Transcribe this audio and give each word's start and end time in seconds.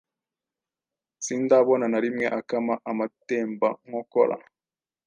sindabona 1.25 1.85
na 1.91 1.99
rimwe 2.03 2.25
akama 2.39 2.73
amatembankokora 2.91 4.35